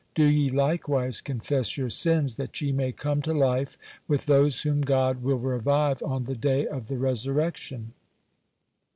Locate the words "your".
1.77-1.91